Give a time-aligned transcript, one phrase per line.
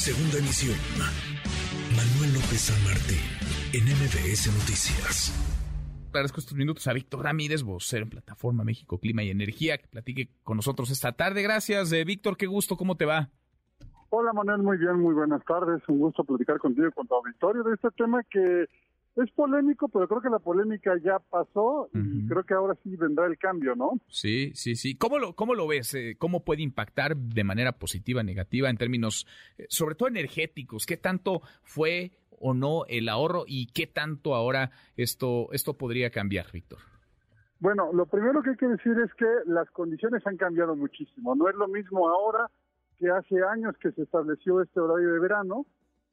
[0.00, 0.78] Segunda emisión.
[1.92, 3.20] Manuel López San Martín,
[3.76, 5.28] en MBS Noticias.
[6.08, 10.30] Agradezco estos minutos a Víctor Ramírez, vocero en Plataforma México Clima y Energía, que platique
[10.42, 11.42] con nosotros esta tarde.
[11.42, 13.28] Gracias, eh, Víctor, qué gusto, ¿cómo te va?
[14.08, 15.82] Hola Manuel, muy bien, muy buenas tardes.
[15.86, 18.68] Un gusto platicar contigo y con tu auditorio de este tema que
[19.16, 23.26] es polémico, pero creo que la polémica ya pasó y creo que ahora sí vendrá
[23.26, 23.92] el cambio, ¿no?
[24.08, 24.94] Sí, sí, sí.
[24.96, 25.94] ¿Cómo lo, cómo lo ves?
[25.94, 29.26] Eh, ¿Cómo puede impactar de manera positiva, negativa en términos,
[29.58, 30.86] eh, sobre todo energéticos?
[30.86, 36.46] ¿Qué tanto fue o no el ahorro y qué tanto ahora esto, esto podría cambiar,
[36.52, 36.78] Víctor?
[37.58, 41.34] Bueno, lo primero que hay que decir es que las condiciones han cambiado muchísimo.
[41.34, 42.50] No es lo mismo ahora
[42.96, 45.66] que hace años que se estableció este horario de verano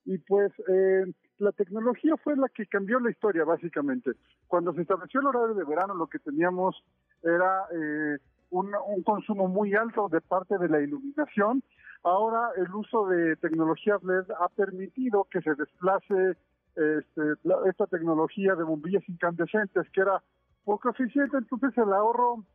[0.07, 1.05] y pues eh,
[1.38, 4.11] la tecnología fue la que cambió la historia básicamente.
[4.47, 6.81] Cuando se estableció el horario de verano lo que teníamos
[7.21, 8.17] era eh,
[8.49, 8.71] un,
[9.03, 11.61] consumo muy alto de parte de la iluminación.
[12.03, 16.38] Ahora el uso de tecnologías LED ha permitido que se desplace
[16.78, 17.33] este,
[17.66, 20.23] esta tecnología de bombillas incandescentes que era
[20.63, 22.45] poco eficiente, entonces el ahorro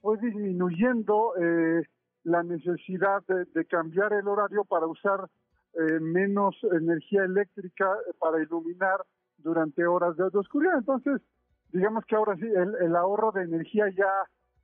[0.00, 1.84] fue disminuyendo eh,
[2.24, 5.28] la necesidad de cambiar el horario para usar
[5.74, 7.88] eh, menos energía eléctrica
[8.18, 9.00] para iluminar
[9.38, 10.78] durante horas de oscuridad.
[10.78, 11.20] Entonces,
[11.72, 14.10] digamos que ahora sí, el, ahorro de energía ya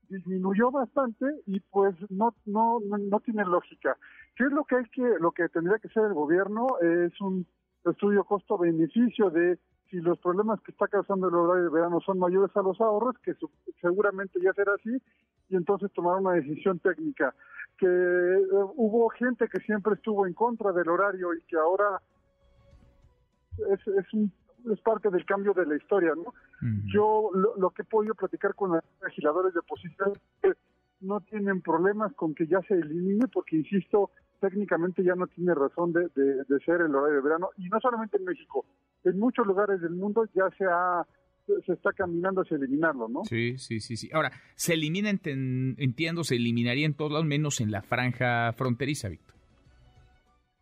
[0.09, 3.97] disminuyó bastante y pues no, no, no, tiene lógica.
[4.37, 6.79] ¿Qué es lo que hay que, lo que tendría que hacer el gobierno?
[6.81, 7.47] es un
[7.85, 9.59] estudio costo-beneficio de
[9.91, 13.17] si los problemas que está causando el horario de verano son mayores a los ahorros,
[13.23, 13.35] que
[13.81, 14.97] seguramente ya será así,
[15.49, 17.35] y entonces tomar una decisión técnica
[17.79, 22.01] que eh, hubo gente que siempre estuvo en contra del horario y que ahora
[23.73, 24.07] es, es,
[24.73, 26.33] es parte del cambio de la historia, ¿no?
[26.93, 30.53] Yo lo, que he podido platicar con los legisladores de oposición es que
[31.01, 35.93] no tienen problemas con que ya se elimine, porque insisto, técnicamente ya no tiene razón
[35.93, 38.65] de, de ser el horario de verano, y no solamente en México,
[39.05, 41.07] en muchos lugares del mundo ya se ha
[41.67, 43.25] se está caminando hacia eliminarlo, ¿no?
[43.25, 44.11] Sí, sí, sí, sí.
[44.13, 49.35] Ahora, se elimina, entiendo, se eliminaría en todos lados, menos en la franja fronteriza, Víctor.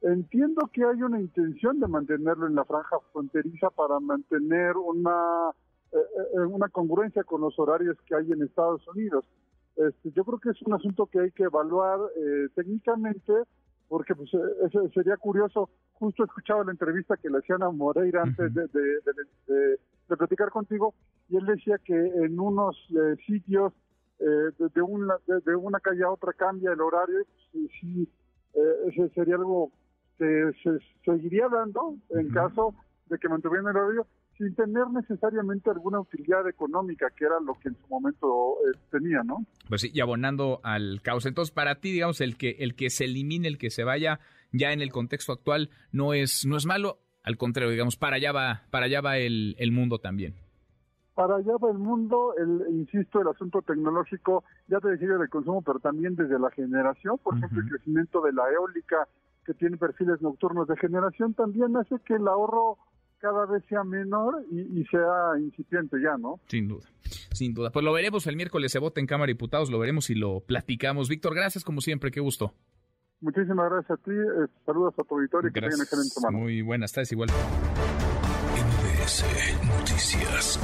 [0.03, 5.51] Entiendo que hay una intención de mantenerlo en la franja fronteriza para mantener una,
[5.93, 9.25] eh, eh, una congruencia con los horarios que hay en Estados Unidos.
[9.77, 13.33] Este, yo creo que es un asunto que hay que evaluar eh, técnicamente,
[13.93, 14.31] porque pues,
[14.95, 19.79] sería curioso, justo escuchaba la entrevista que le hacían a Moreira antes de, de
[20.13, 20.95] de platicar contigo
[21.29, 23.73] y él decía que en unos eh, sitios
[24.19, 27.21] eh, de, una, de, una calle a otra cambia el horario
[27.53, 28.09] y sí,
[28.55, 29.73] eh, ese sería algo
[30.19, 32.75] que se seguiría dando en caso
[33.07, 34.07] de que mantuvieran el horario
[34.39, 38.57] sin tener necesariamente alguna utilidad económica, que era lo que en su momento
[38.91, 39.45] tenía, ¿no?
[39.69, 41.27] Pues sí, y abonando al caos.
[41.27, 44.21] Entonces, para ti, digamos, el que el que se elimine, el que se vaya,
[44.53, 46.99] ya en el contexto actual, no es no es malo.
[47.25, 50.35] Al contrario, digamos, para allá va, para allá va el, el mundo también.
[51.15, 55.63] Para allá va el mundo, el, insisto, el asunto tecnológico, ya te decía del consumo,
[55.63, 59.07] pero también desde la generación, por ejemplo, el crecimiento de la eólica,
[59.45, 62.79] que tiene perfiles nocturnos de generación, también hace que el ahorro
[63.23, 66.41] cada vez sea menor y, sea incipiente ya, ¿no?
[66.49, 66.89] Sin duda,
[67.33, 67.71] sin duda.
[67.71, 70.41] Pues lo veremos el miércoles, se vota en Cámara de Diputados, lo veremos y lo
[70.41, 71.09] platicamos.
[71.09, 72.53] Víctor, gracias como siempre, qué gusto.
[73.21, 74.11] Muchísimas gracias a ti.
[74.11, 76.37] Eh, saludos a tu auditorio y que tengan excelente semana.
[76.37, 77.29] Muy buenas tardes, igual.
[78.99, 79.25] MBS
[79.79, 80.59] Noticias.